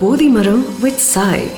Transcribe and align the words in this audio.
போதி 0.00 0.28
மரம் 0.34 0.64
with 0.82 1.02
chai 1.12 1.48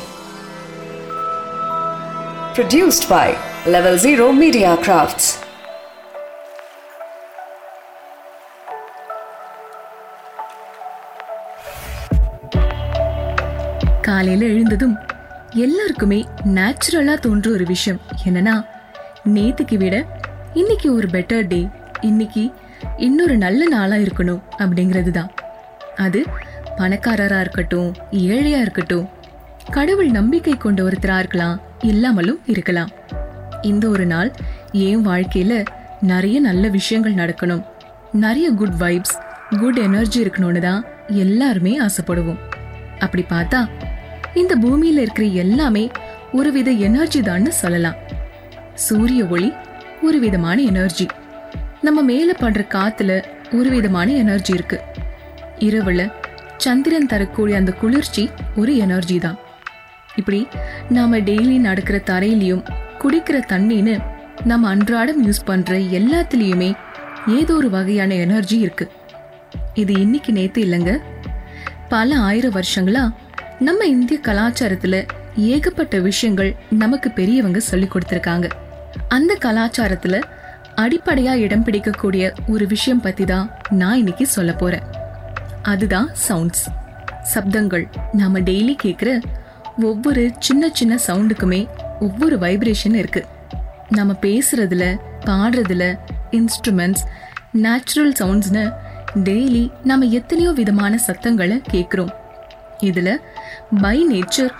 Produced 2.54 3.04
by 3.08 3.26
Level 3.66 3.94
Zero 3.98 4.26
Media 4.34 4.72
Crafts. 4.84 5.26
காலையில 14.06 14.44
எழுந்ததும் 14.52 14.94
எல்லாருக்குமே 15.56 16.20
நேச்சுரலா 16.56 17.14
தோன்ற 17.18 17.48
ஒரு 17.50 17.64
விஷயம் 17.64 18.00
என்னன்னா 18.24 18.54
நேத்துக்கு 19.28 19.76
விட 19.76 19.96
இன்னைக்கு 20.54 20.88
ஒரு 20.94 21.08
பெட்டர் 21.08 21.46
டே 21.46 21.60
இன்னைக்கு 22.02 22.44
இன்னொரு 22.98 23.36
நல்ல 23.36 23.62
நாளா 23.68 23.96
இருக்கணும் 23.96 24.42
அப்படிங்கிறது 24.58 25.10
தான் 25.10 25.30
அது 25.98 26.20
பணக்காரரா 26.80 27.40
இருக்கட்டும் 27.40 27.94
ஏழையா 28.12 28.60
இருக்கட்டும் 28.60 29.08
கடவுள் 29.70 30.10
நம்பிக்கை 30.10 30.54
கொண்ட 30.56 30.82
ஒருத்தரா 30.82 31.18
இருக்கலாம் 31.18 31.60
இல்லாமலும் 31.82 32.40
இருக்கலாம். 32.46 32.90
இந்த 33.62 33.88
ஒரு 33.88 34.06
நாள் 34.06 34.30
என் 34.72 35.06
வாழ்க்கையில 35.06 35.64
நிறைய 36.00 36.40
நல்ல 36.40 36.68
விஷயங்கள் 36.68 37.14
நடக்கணும். 37.14 37.64
நிறைய 38.12 38.50
குட் 38.50 38.76
வைப்ஸ் 38.78 39.16
குட் 39.58 39.76
எனர்ஜி 39.76 40.24
இருக்கணும்னு 40.24 40.58
தான் 40.58 40.84
எல்லாருமே 41.06 41.80
ஆசைப்படுவோம். 41.80 42.38
அப்படி 42.98 43.24
பார்த்தா 43.30 43.68
இந்த 44.34 44.56
பூமியில 44.62 45.04
இருக்கிற 45.06 45.26
எல்லாமே 45.28 45.90
ஒரு 46.32 46.52
வித 46.52 46.70
எனர்ஜி 46.70 47.20
தான்னு 47.20 47.48
சொல்லலாம். 47.48 47.94
சூரிய 48.74 49.24
ஒளி 49.24 49.52
ஒரு 50.02 50.18
விதமான 50.18 50.60
எனர்ஜி 50.62 51.06
நம்ம 51.80 52.02
மேல 52.02 52.32
படுற 52.40 52.62
காத்துல 52.74 53.24
ஒரு 53.52 53.70
விதமான 53.70 54.12
எனர்ஜி 54.12 54.52
இருக்கு. 54.52 54.80
இரவுல 55.58 56.12
சந்திரன் 56.60 57.06
தரக்கூடிய 57.06 57.56
அந்த 57.56 57.72
குளிர்ச்சி 57.72 58.30
ஒரு 58.56 58.76
எனர்ஜி 58.76 59.18
தான். 59.18 59.38
இப்படி 60.16 60.48
நாம 60.88 61.18
டெய்லி 61.18 61.58
நடக்கிற 61.58 61.98
தரையிலையும் 62.06 62.64
குடிக்கிற 62.98 63.38
தண்ணின்னு 63.48 63.94
நம்ம 64.44 64.68
அன்றாடம் 64.68 65.26
யூஸ் 65.26 65.44
பண்ற 65.44 65.76
எல்லாத்துலேயுமே 65.76 66.76
ஏதோ 67.26 67.54
ஒரு 67.54 67.70
வகையான 67.70 68.14
எனர்ஜி 68.14 68.58
இருக்கு. 68.58 68.90
இது 69.74 69.92
இன்னைக்கு 70.00 70.32
நேத்து 70.32 70.64
இல்லைங்க. 70.64 70.98
பல 71.88 72.16
ஆயிரம் 72.16 72.52
வருஷங்களா 72.52 73.04
நம்ம 73.58 73.84
இந்திய 73.84 74.20
கலாச்சாரத்துல 74.22 75.08
ஏகப்பட்ட 75.36 75.98
விஷயங்கள் 75.98 76.56
நமக்கு 76.70 77.10
பெரியவங்க 77.10 77.60
சொல்லி 77.60 77.88
கொடுத்துருக்காங்க. 77.92 78.48
அந்த 79.08 79.38
கலாச்சாரத்துல 79.40 80.22
அடிப்படையா 80.76 81.32
இடம் 81.34 81.64
பிடிக்கக்கூடிய 81.64 82.32
ஒரு 82.46 82.66
விஷயம் 82.66 83.00
பத்தி 83.00 83.24
தான் 83.24 83.50
நான் 83.70 83.96
இன்னைக்கு 83.96 84.26
சொல்ல 84.26 84.52
போறேன். 84.52 84.98
அதுதான் 85.62 86.08
சவுண்ட்ஸ் 86.28 86.64
சப்தங்கள். 87.34 87.88
நாம 88.12 88.38
டெய்லி 88.38 88.76
கேட்குற 88.82 89.22
ஒவ்வொரு 89.82 90.30
சின்ன 90.38 90.68
சின்ன 90.72 90.98
சவுண்டுக்குமே 91.06 91.68
ஒவ்வொரு 92.00 92.38
வைப்ரேஷன் 92.38 92.94
இருக்கு. 92.94 93.26
நம்ம 93.88 94.12
பேசுறதுல 94.20 94.98
பாடுறதுல 95.26 95.98
இன்ஸ்ட்ருமெண்ட்ஸ் 96.30 97.04
நேச்சுரல் 97.52 98.12
சவுண்ட்ஸ்னு 98.20 98.72
டெய்லி 99.14 99.70
நம்ம 99.84 100.04
எத்தனையோ 100.04 100.50
விதமான 100.50 100.98
சத்தங்களை 100.98 101.62
கேட்குறோம் 101.70 102.10
இதில் 102.78 103.20
பை 103.80 104.06
நேச்சர் 104.10 104.50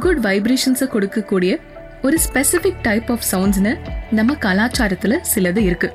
குட் 0.00 0.18
வைப்ரேஷன்ஸை 0.18 0.80
கொடுக்கக்கூடிய 0.80 1.56
ஒரு 2.02 2.18
ஸ்பெசிஃபிக் 2.32 2.80
டைப் 2.82 3.10
ஆஃப் 3.10 3.22
சவுண்ட்ஸ்னு 3.32 3.78
நம்ம 4.10 4.34
கலாச்சாரத்தில் 4.34 5.20
சிலது 5.34 5.56
இருக்கு. 5.56 5.92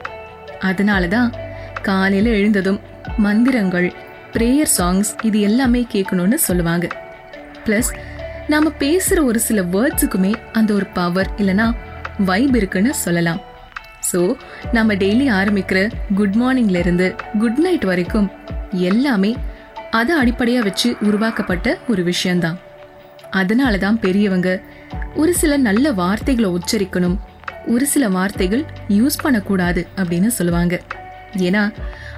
அதனால 0.59 1.08
தான் 1.08 1.33
காலையில் 1.81 2.25
எழுந்ததும் 2.25 2.80
மந்திரங்கள் 3.17 3.94
ப்ரேயர் 4.38 4.71
சாங்ஸ் 4.77 5.11
இது 5.23 5.41
எல்லாமே 5.41 5.81
கேட்கணும்னு 5.93 6.38
சொல்லுவாங்க. 6.47 6.88
ப்ளஸ் 7.66 7.91
நாம் 8.47 8.67
பேசுகிற 8.77 9.23
ஒரு 9.23 9.39
சில 9.39 9.61
வேர்ட்ஸுக்குமே 9.75 10.33
அந்த 10.53 10.73
ஒரு 10.73 10.85
பவர் 10.97 11.29
இல்லைனா 11.38 11.67
வைப் 12.25 12.55
இருக்குன்னு 12.55 12.91
சொல்லலாம். 13.05 13.41
ஸோ 14.12 14.19
நம்ம 14.72 14.94
டெய்லி 14.94 15.25
ஆரம்பிக்கிற 15.39 15.79
குட் 16.16 16.35
மார்னிங்லேருந்து 16.41 17.07
குட் 17.39 17.62
நைட் 17.66 17.85
வரைக்கும் 17.85 18.28
எல்லாமே 18.89 19.31
அதை 19.91 20.13
அடிப்படையாக 20.16 20.66
வச்சு 20.67 20.89
உருவாக்கப்பட்ட 21.07 21.78
ஒரு 21.88 22.03
விஷயந்தான் 22.03 22.57
அதனால 23.31 23.78
தான் 23.78 24.00
பெரியவங்க 24.00 24.50
ஒரு 25.16 25.33
சில 25.33 25.57
நல்ல 25.57 25.91
வார்த்தைகளை 25.91 26.50
உச்சரிக்கணும் 26.57 27.17
ஒரு 27.67 27.85
சில 27.85 28.09
வார்த்தைகள் 28.09 28.63
யூஸ் 28.89 29.22
பண்ணக்கூடாது 29.23 29.88
அப்படின்னு 29.97 30.28
சொல்லுவாங்க. 30.28 30.75
ஏன்னா 31.35 31.71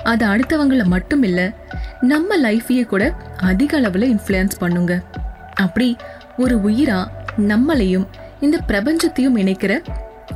அது 0.03 0.25
அடுத்தவங்கள 0.25 0.83
மட்டும் 0.83 1.23
இல்லை 1.23 1.51
நம்ம 2.01 2.37
லைஃபையே 2.37 2.85
கூட 2.85 3.13
அதிக 3.37 3.77
அளவில் 3.77 4.17
இன்ஃப்ளூயன்ஸ் 4.17 4.59
பண்ணுங்க. 4.59 5.03
அப்படி 5.55 5.97
ஒரு 6.37 6.61
உயிராக 6.61 7.11
நம்மளையும் 7.37 8.07
இந்த 8.39 8.59
பிரபஞ்சத்தையும் 8.67 9.37
இணைக்கிற 9.37 9.81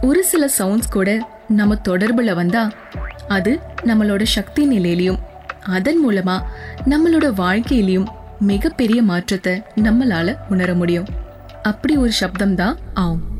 ஒரு 0.01 0.23
சில 0.23 0.49
சவுண்ட்ஸ் 0.57 0.91
கூட 0.91 1.19
நம்ம 1.47 1.75
தொடர்பில் 1.87 2.33
வந்தால் 2.33 2.73
அது 3.27 3.59
நம்மளோட 3.85 4.23
சக்தி 4.23 4.67
நிலையிலையும் 4.67 5.19
அதன் 5.61 5.99
மூலமாக 5.99 6.45
நம்மளோட 6.85 7.33
வாழ்க்கையிலையும் 7.33 8.07
மிகப்பெரிய 8.39 9.03
மாற்றத்தை 9.03 9.63
நம்மளால் 9.75 10.37
உணர 10.49 10.73
முடியும். 10.73 11.07
அப்படி 11.61 11.97
ஒரு 11.97 12.11
சப்தம் 12.11 12.55
தான் 12.55 12.77
ஆம். 12.93 13.32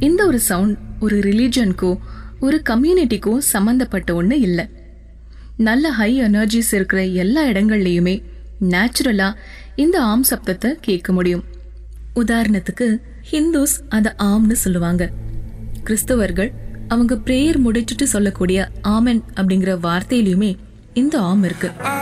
இந்த 0.00 0.26
ஒரு 0.26 0.38
சவுண்ட் 0.38 0.78
ஒரு 1.00 1.16
ரிலீஜனுக்கோ 1.18 1.98
ஒரு 2.40 2.62
கம்யூனிட்டிக்கோ 2.70 3.38
சம்மந்தப்பட்ட 3.38 4.14
ஒன்று 4.14 4.40
இல்லை. 4.40 4.68
நல்ல 5.56 5.90
ஹை 5.90 6.22
எனர்ஜிஸ் 6.22 6.70
இருக்கிற 6.70 7.04
எல்லா 7.04 7.46
இடங்கள்லையுமே 7.46 8.22
நேச்சுரலாக 8.60 9.38
இந்த 9.74 10.02
ஆம் 10.02 10.24
சப்தத்தை 10.30 10.70
கேட்க 10.80 11.12
முடியும். 11.12 11.44
உதாரணத்துக்கு 12.14 12.98
ஹிந்துஸ் 13.30 13.76
அதை 13.88 14.12
ஆம்னு 14.18 14.52
சொல்லுவாங்க. 14.52 15.10
கிறிஸ்தவர்கள் 15.84 16.52
அவங்க 16.88 17.14
பிரேயர் 17.14 17.60
முடிச்சுட்டு 17.66 18.02
சொல்லக்கூடிய 18.02 18.68
ஆமன் 18.88 19.22
அப்படிங்கிற 19.34 19.72
வார்த்தையிலயுமே 19.88 20.56
இந்த 20.94 21.20
ஆம் 21.20 21.44
இருக்குது 21.44 21.97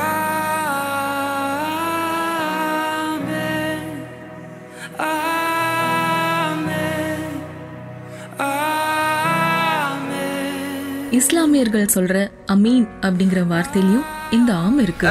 இஸ்லாமியர்கள் 11.10 11.86
சொல்ற 11.94 12.30
அமீன் 12.46 12.86
அப்படிங்கிற 13.00 13.40
வார்த்தையிலையும் 13.52 14.04
இந்த 14.30 14.54
ஆம் 14.54 14.78
இருக்கு. 14.78 15.08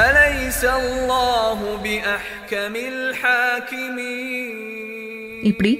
இப்படி 5.42 5.78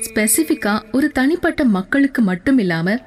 ஸ்பெசிஃபிக்கா 0.00 0.82
ஒரு 0.92 1.10
தனிப்பட்ட 1.10 1.64
மக்களுக்கு 1.64 2.22
மட்டும் 2.22 2.58
இல்லாம 2.58 2.98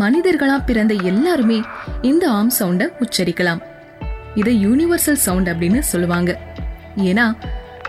மனிதர்களா 0.00 0.64
பிறந்த 0.66 0.94
எல்லாருமே 0.94 1.62
இந்த 2.02 2.30
ஆம் 2.30 2.50
சவுண்டை 2.58 2.88
உச்சரிக்கலாம். 3.00 3.62
இதை 4.34 4.66
யூனிவர்சல் 4.66 5.22
சவுண்ட் 5.26 5.48
அப்படின்னு 5.48 5.78
சொல்லுவாங்க. 5.78 6.38
ஏன்னா 6.96 7.36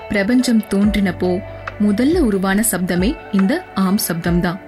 பிரபஞ்சம் 0.10 0.64
தோன்றினப்போ 0.70 1.42
முதல்ல 1.82 2.18
உருவான 2.20 2.64
சப்தமே 2.72 3.18
இந்த 3.32 3.64
ஆம் 3.76 3.98
சப்தம் 3.98 4.42
தான் 4.42 4.62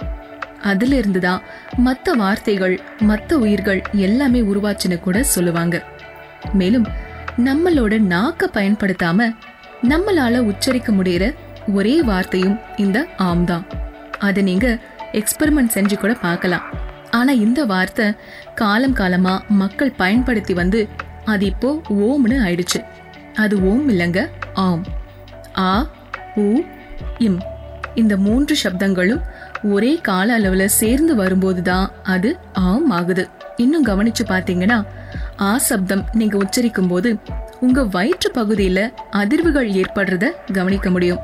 அதிலிருந்து 0.64 1.20
தான் 1.20 1.42
மற்ற 1.78 2.14
வார்த்தைகள் 2.14 2.80
மற்ற 3.00 3.38
உயிர்கள் 3.38 3.82
எல்லாமே 3.92 4.42
உருவாச்சுன்னு 4.42 5.00
கூட 5.00 5.24
சொல்லுவாங்க. 5.24 5.84
மேலும் 6.54 6.88
நம்மளோட 7.38 8.00
நாக்க 8.00 8.48
பயன்படுத்தாம 8.54 9.36
நம்மளால 9.84 10.38
உச்சரிக்க 10.38 10.92
முடியற 10.92 11.36
ஒரே 11.74 12.02
வார்த்தையும் 12.02 12.60
இந்த 12.78 13.08
ஆம் 13.18 13.46
தான். 13.46 13.66
அதை 14.20 14.44
நீங்க 14.44 14.78
எக்ஸ்பெரிமெண்ட் 15.12 15.74
செஞ்சு 15.74 15.96
கூட 15.96 16.14
பார்க்கலாம். 16.14 16.62
ஆனா 17.12 17.32
இந்த 17.32 17.66
வார்த்தை 17.66 18.14
காலம் 18.56 18.94
காலமா 18.94 19.44
மக்கள் 19.48 19.92
பயன்படுத்தி 19.92 20.54
வந்து 20.54 20.88
அது 21.26 21.46
இப்போ 21.46 21.82
ஓம்னு 21.90 22.38
ஆயிடுச்சு. 22.40 22.84
அது 23.36 23.64
ஓம் 23.64 23.90
இல்லைங்க 23.90 24.30
ஆம். 24.54 24.84
ஆ 25.58 25.90
உ 26.36 26.62
இம். 27.18 27.40
இந்த 27.96 28.18
மூன்று 28.18 28.56
சப்தங்களும் 28.64 29.22
ஒரே 29.64 29.96
கால 29.96 30.40
அளவுல 30.40 30.66
சேர்ந்து 30.66 31.16
வரும்போது 31.16 31.62
தான் 31.62 31.92
அது 32.04 32.38
ஆம் 32.54 32.90
ஆகுது. 32.90 33.30
இன்னும் 33.58 33.86
கவனிச்சு 33.86 34.24
பாத்தீங்கன்னா 34.28 34.86
ஆ 35.42 35.58
சப்தம் 35.58 36.06
நீங்க 36.14 36.38
உச்சரிக்கும் 36.38 36.88
போது 36.88 37.18
உங்க 37.60 37.84
வயிற்று 37.84 38.32
பகுதியில 38.36 38.92
அதிர்வுகள் 39.12 39.72
ஏற்படுறத 39.72 40.32
கவனிக்க 40.54 40.90
முடியும். 40.90 41.20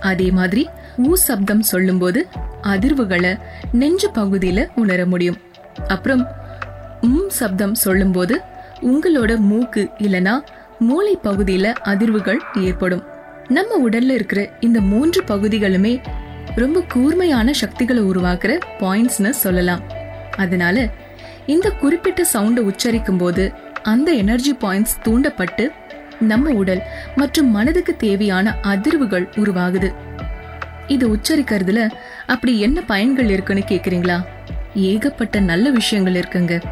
அதே 0.00 0.30
மாதிரி 0.30 0.68
ஊ 0.98 1.12
சப்தம் 1.12 1.62
சொல்லும்போது 1.62 2.26
அதிர்வுகளை 2.62 3.38
நெஞ்சு 3.72 4.10
பகுதியில 4.14 4.68
உணர 4.74 5.06
முடியும். 5.06 5.36
அப்புறம் 5.88 6.26
உம் 7.00 7.28
சப்தம் 7.28 7.74
சொல்லும்போது 7.74 8.40
உங்களோட 8.80 9.36
மூக்கு 9.36 9.88
இல்லனா 9.98 10.38
மூளை 10.78 11.18
பகுதியில 11.22 11.72
அதிர்வுகள் 11.84 12.38
ஏற்படும். 12.58 13.02
நம்ம 13.48 13.88
உடல்ல 13.88 14.10
இருக்கிற 14.10 14.50
இந்த 14.60 14.80
மூன்று 14.80 15.24
பகுதிகளுமே 15.24 16.00
ரொம்ப 16.56 16.80
கூர்மையான 16.80 17.52
சக்திகளை 17.52 18.02
உருவாக்குற 18.02 18.60
பாயிண்ட்ஸ்னு 18.80 19.30
சொல்லலாம். 19.30 19.82
அதனால 20.36 20.88
இந்த 21.46 21.70
குறிப்பிட்ட 21.70 22.26
சவுண்டை 22.32 22.58
உச்சரிக்கும் 22.58 23.18
போது 23.18 23.52
அந்த 23.82 24.12
எனர்ஜி 24.12 24.56
பாயிண்ட்ஸ் 24.60 25.00
தூண்டப்பட்டு 25.02 25.70
நம்ம 26.20 26.50
உடல் 26.50 26.82
மற்றும் 27.16 27.50
மனதுக்கு 27.50 27.96
தேவையான 27.96 28.54
அதிர்வுகள் 28.62 29.28
உருவாகுது. 29.36 29.94
இது 30.86 31.08
உச்சரிக்கிறதுல 31.08 31.90
அப்படி 32.26 32.60
என்ன 32.60 32.80
பயன்கள் 32.80 33.28
இருக்குன்னு 33.28 33.62
கேக்குறீங்களா? 33.68 34.24
ஏகப்பட்ட 34.74 35.40
நல்ல 35.40 35.70
விஷயங்கள் 35.70 36.14
இருக்குங்க. 36.14 36.62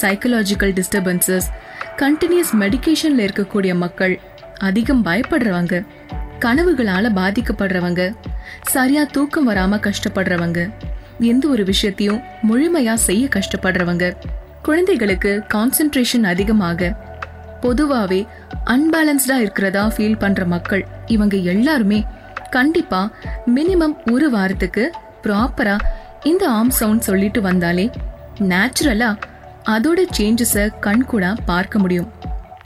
சைக்கலாஜிக்கல் 0.00 0.82
டிஸ்டர்பன்சஸ் 0.82 1.48
கண்டினியூஸ் 1.96 2.52
மெடிக்கேஷன்ல 2.52 3.28
இருக்கக்கூடிய 3.28 3.74
மக்கள் 3.74 4.20
அதிகம் 4.58 5.04
பயப்படுறவங்க. 5.04 5.86
கனவுகளால 6.44 7.06
பாதிக்கப்படுறவங்க 7.14 8.02
சரியா 8.68 9.04
தூக்கம் 9.04 9.48
வராம 9.48 9.78
கஷ்டப்படுறவங்க 9.78 10.60
எந்த 11.20 11.48
ஒரு 11.48 11.64
விஷயத்தையும் 11.64 12.22
முழுமையா 12.48 12.94
செய்ய 12.94 13.28
கஷ்டப்படுறவங்க 13.34 14.04
குழந்தைகளுக்கு 14.62 15.42
கான்சென்ட்ரேஷன் 15.54 16.24
அதிகமாக 16.24 16.90
பொதுவாவே 17.62 18.20
அன்பேலன்ஸ்டா 18.64 19.36
இருக்கிறதா 19.36 19.88
ஃபீல் 19.88 20.18
பண்ற 20.18 20.44
மக்கள் 20.44 20.86
இவங்க 21.06 21.36
எல்லாருமே 21.36 22.00
கண்டிப்பா 22.50 23.10
மினிமம் 23.46 23.96
ஒரு 24.12 24.30
வாரத்துக்கு 24.30 24.84
ப்ராப்பரா 25.22 25.76
இந்த 26.22 26.50
ஆர்ம் 26.50 26.74
சவுண்ட் 26.80 27.02
சொல்லிட்டு 27.02 27.40
வந்தாலே 27.40 27.86
நேச்சுரலா 28.48 29.10
அதோட 29.68 30.00
சேஞ்சஸை 30.18 30.64
கண்கூடா 30.80 31.36
பார்க்க 31.46 31.78
முடியும். 31.78 32.08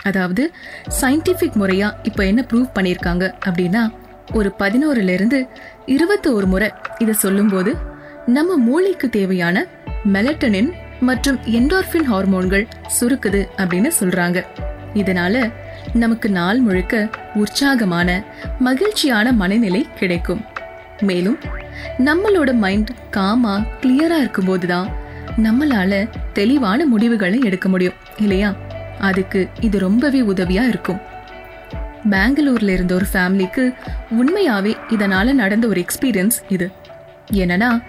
அதாவது 0.06 0.52
சயின்டிஃபிக் 1.00 1.52
முறையாக 1.52 1.98
இப்போ 2.02 2.24
என்ன 2.24 2.44
ப்ரூவ் 2.52 2.74
பண்ணியிருக்காங்க 2.74 3.24
அப்படின்னா 3.44 3.82
ஒரு 4.32 4.52
பதினோருலேருந்து 4.58 5.38
இருபத்தோரு 5.86 6.46
முறை 6.46 6.68
இதை 6.98 7.14
சொல்லும்போது 7.14 7.72
நம்ம 8.26 8.56
மூளைக்கு 8.56 9.08
தேவையான 9.08 9.56
மெலட்டனின் 10.12 10.70
மற்றும் 11.00 11.38
என்டார்ஃபின் 11.50 12.08
ஹார்மோன்கள் 12.10 12.66
சுருக்குது 13.00 13.40
அப்படின்னு 13.56 13.90
சொல்கிறாங்க 14.00 14.38
இதனால 14.94 15.36
நமக்கு 15.92 16.28
நாள் 16.30 16.60
முழுக்க 16.60 16.94
உற்சாகமான 17.34 18.10
மகிழ்ச்சியான 18.58 19.32
மனநிலை 19.32 19.86
கிடைக்கும். 19.98 20.42
மேலும் 21.02 21.38
நம்மளோட 21.98 22.50
மைண்ட் 22.54 22.90
காமா 23.10 23.54
கிளியரா 23.80 24.18
இருக்கும்போது 24.18 24.66
தான் 24.66 24.88
நம்மளால 25.42 25.92
தெளிவான 26.32 26.86
முடிவுகளை 26.86 27.38
எடுக்க 27.44 27.68
முடியும் 27.68 27.98
இல்லையா? 28.16 28.50
அதுக்கு 29.00 29.48
இது 29.60 29.78
ரொம்பவே 29.78 30.20
உதவியா 30.20 30.68
இருக்கும். 30.68 31.00
பெங்களூர்ல 32.10 32.68
இருந்த 32.68 32.94
ஒரு 32.94 33.06
ஃபேமிலிக்கு 33.12 33.74
உண்மையாவே 34.10 34.76
இதனால 34.88 35.32
நடந்த 35.32 35.66
ஒரு 35.66 35.84
எக்ஸ்பீரியன்ஸ் 35.84 36.38
இது. 36.48 36.70
என்னன்னா 37.32 37.82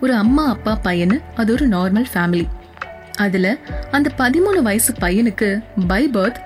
ஒரு 0.00 0.14
அம்மா 0.14 0.48
அப்பா 0.48 0.78
பையனு 0.84 1.20
அது 1.34 1.52
ஒரு 1.52 1.68
நார்மல் 1.68 2.04
ஃபேமிலி. 2.14 2.46
அதில் 3.16 3.58
அந்த 3.90 4.10
பதிமூணு 4.18 4.62
வயசு 4.62 4.94
பையனுக்கு 5.00 5.62
பை 5.86 6.08
பர்த் 6.08 6.36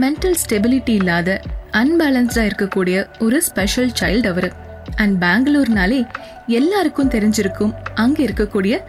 மென்டல் 0.00 0.34
ஸ்டெபிலிட்டி 0.48 0.88
இல்லாத 0.88 1.40
அன்பேலன்ஸ்டாக 1.72 2.50
இருக்கக்கூடிய 2.50 3.06
ஒரு 3.18 3.42
ஸ்பெஷல் 3.42 3.92
சைல்டு 4.00 4.26
அவரு. 4.26 4.52
அண்ட் 4.96 5.22
பெங்களூர்னாலே 5.22 6.06
எல்லாருக்கும் 6.46 7.10
தெரிஞ்சிருக்கும் 7.10 7.74
அங்கே 7.94 8.26
இருக்கக்கூடிய 8.26 8.80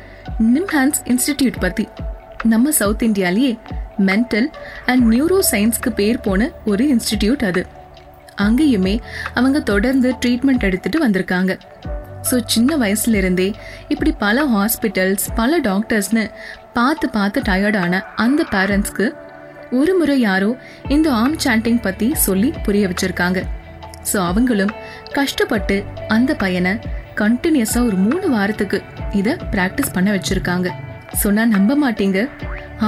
நிம்ஹான்ஸ் 0.55 1.01
இன்ஸ்டிடியூட் 1.03 1.59
பற்றி 1.59 1.87
நம்ம 2.43 2.71
சவுத் 2.71 3.03
இந்தியாலேயே 3.03 3.59
மென்டல் 4.09 4.47
அண்ட் 4.91 5.03
நியூரோ 5.13 5.37
சயின்ஸ்க்கு 5.51 5.91
பேர் 5.99 6.23
போன 6.27 6.49
ஒரு 6.71 6.83
இன்ஸ்டிடியூட் 6.93 7.43
அது. 7.49 7.63
அங்கேயுமே 8.45 8.95
அவங்க 9.39 9.57
தொடர்ந்து 9.71 10.09
ட்ரீட்மெண்ட் 10.21 10.67
எடுத்துட்டு 10.67 10.99
வந்திருக்காங்க. 11.05 11.51
ஸோ 12.29 12.35
சின்ன 12.53 12.77
வயசுலேருந்தே 12.81 13.47
இப்படி 13.93 14.11
பல 14.23 14.43
ஹாஸ்பிட்டல்ஸ் 14.53 15.25
பல 15.39 15.59
டாக்டர்ஸ்னு 15.69 16.23
பார்த்து 16.77 17.05
பார்த்து 17.09 17.39
டயர்டான 17.49 17.93
அந்த 18.23 18.41
பேரண்ட்ஸ்க்கு 18.53 19.05
ஒரு 19.79 19.91
முறை 19.99 20.15
யாரோ 20.19 20.49
இந்த 20.95 21.07
ஆர்ம் 21.19 21.37
சாண்டிங் 21.43 21.81
பற்றி 21.87 22.07
சொல்லி 22.25 22.49
புரிய 22.65 22.85
வச்சுருக்காங்க. 22.91 23.39
ஸோ 24.11 24.17
அவங்களும் 24.29 24.73
கஷ்டப்பட்டு 25.17 25.75
அந்த 26.15 26.31
பையனை 26.43 26.73
கண்டினியூஸாக 27.21 27.87
ஒரு 27.89 27.97
மூணு 28.05 28.27
வாரத்துக்கு 28.35 28.77
இதை 29.19 29.33
ப்ராக்டிஸ் 29.53 29.93
பண்ண 29.95 30.09
வச்சுருக்காங்க. 30.17 30.67
ஸோ 31.21 31.29
நான் 31.37 31.55
நம்ப 31.55 31.71
மாட்டீங்க. 31.83 32.19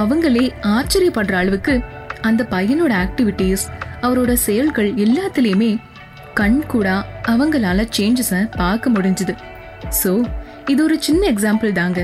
அவங்களே 0.00 0.44
ஆச்சரியப்படுற 0.76 1.32
அளவுக்கு 1.32 1.74
அந்த 2.20 2.42
பையனோட 2.50 2.92
ஆக்டிவிட்டீஸ் 3.04 3.64
அவரோட 4.02 4.32
செயல்கள் 4.32 4.90
எல்லாத்துலேயுமே 5.04 5.72
கண் 6.34 6.60
கூட 6.66 6.88
அவங்களால 7.32 7.84
சேஞ்சஸை 7.96 8.40
பார்க்க 8.56 8.90
முடிஞ்சுது. 8.90 9.34
ஸோ 10.02 10.12
இது 10.66 10.80
ஒரு 10.84 10.96
சின்ன 11.00 11.22
எக்ஸாம்பிள் 11.32 11.72
தாங்க. 11.72 12.00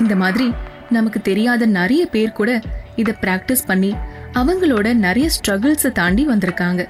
இந்த 0.00 0.16
மாதிரி 0.16 0.46
நமக்கு 0.90 1.20
தெரியாத 1.22 1.66
நிறைய 1.78 2.06
பேர் 2.06 2.32
கூட 2.32 2.50
இதை 2.96 3.14
ப்ராக்டிஸ் 3.24 3.66
பண்ணி 3.66 3.90
அவங்களோட 4.34 4.86
நிறைய 5.06 5.28
ஸ்ட்ரகிள்ஸை 5.36 5.90
தாண்டி 5.92 6.24
வந்திருக்காங்க. 6.26 6.82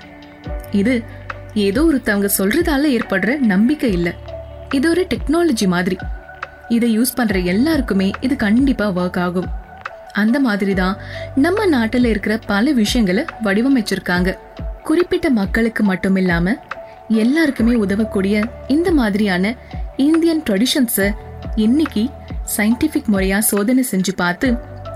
இது 0.71 0.95
ஏதோ 1.67 1.83
ஒருத்தவங்க 1.83 2.29
சொல்றதால 2.39 2.91
ஏற்படுற 2.99 3.39
நம்பிக்கை 3.53 3.93
இல்லை. 3.93 4.13
இது 4.77 4.87
ஒரு 4.91 5.07
டெக்னாலஜி 5.15 5.67
மாதிரி. 5.67 5.97
இதை 6.69 6.89
யூஸ் 6.99 7.15
பண்ற 7.15 7.39
எல்லாருக்குமே 7.39 8.11
இது 8.21 8.37
கண்டிப்பா 8.37 8.89
ஒர்க் 8.91 9.21
ஆகும். 9.27 9.49
அந்த 10.13 10.41
மாதிரி 10.41 10.75
தான் 10.75 10.99
நம்ம 11.35 11.67
நாட்டில் 11.67 12.05
இருக்கிற 12.05 12.39
பல 12.47 12.73
விஷயங்களை 12.73 13.25
வடிவமைச்சிருக்காங்க. 13.45 14.39
குறிப்பிட்ட 14.83 15.31
மக்களுக்கு 15.31 15.83
மட்டும் 15.85 16.17
இல்லாம 16.17 16.57
எல்லாருக்குமே 17.09 17.75
உதவக்கூடிய 17.75 18.43
இந்த 18.67 18.93
மாதிரியான 18.93 19.55
இந்தியன் 19.97 20.43
ட்ரெடிஷன்ஸை 20.51 21.13
இன்னைக்கு 21.55 22.09
சயின்டிஃபிக் 22.57 23.13
முறையா 23.13 23.39
சோதனை 23.39 23.85
செஞ்சு 23.91 24.13
பார்த்து 24.17 24.49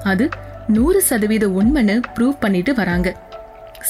அது 0.02 0.28
நூறு 0.66 1.02
சதவீத 1.02 1.48
உண்மைன்னு 1.48 2.00
ப்ரூவ் 2.14 2.36
பண்ணிட்டு 2.40 2.74
வராங்க. 2.74 3.16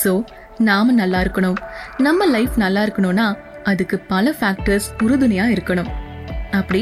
ஸோ 0.05 0.25
நாம 0.59 0.93
நல்லா 0.93 1.21
இருக்கணும். 1.21 1.59
நம்ம 1.99 2.27
லைஃப் 2.27 2.57
நல்லா 2.57 2.83
இருக்கணும்னா 2.83 3.35
அதுக்கு 3.63 3.99
பல 3.99 4.35
ஃபேக்டர்ஸ் 4.41 4.89
உறுதுணையா 5.03 5.45
இருக்கணும். 5.55 6.02
அப்படி 6.53 6.81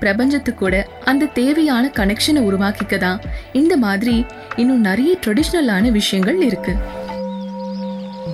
பிரபஞ்சத்து 0.00 0.54
கூட 0.54 0.74
அந்த 1.04 1.30
தேவையான 1.34 1.84
கனெக்ஷனை 1.96 2.42
உருவாக்கிக்க 2.42 2.98
தான் 2.98 3.20
இந்த 3.52 3.76
மாதிரி 3.76 4.16
இன்னும் 4.56 4.80
நிறைய 4.80 5.14
ட்ரெடிஷ்னலான 5.26 5.90
விஷயங்கள் 5.90 6.40
இருக்கு 6.42 6.74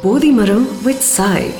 போதி 0.02 0.31
மரம் 0.31 0.66
with 0.82 1.06
chai 1.16 1.52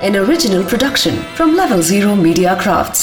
An 0.00 0.14
original 0.16 0.64
production 0.64 1.14
from 1.34 1.56
Level 1.56 1.80
Zero 1.82 2.14
Media 2.16 2.54
Crafts. 2.56 3.00